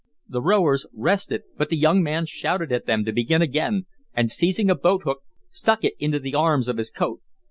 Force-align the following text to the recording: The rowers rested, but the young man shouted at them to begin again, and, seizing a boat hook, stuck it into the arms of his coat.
The 0.27 0.41
rowers 0.41 0.87
rested, 0.95 1.43
but 1.57 1.69
the 1.69 1.77
young 1.77 2.01
man 2.01 2.25
shouted 2.25 2.71
at 2.71 2.87
them 2.87 3.05
to 3.05 3.11
begin 3.13 3.43
again, 3.43 3.85
and, 4.15 4.31
seizing 4.31 4.67
a 4.71 4.73
boat 4.73 5.03
hook, 5.03 5.19
stuck 5.51 5.83
it 5.83 5.93
into 5.99 6.17
the 6.17 6.33
arms 6.33 6.67
of 6.67 6.77
his 6.77 6.89
coat. 6.89 7.21